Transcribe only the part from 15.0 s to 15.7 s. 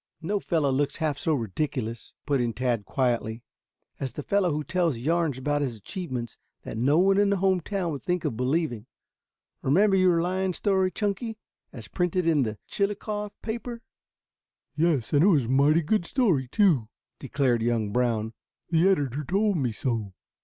And it was a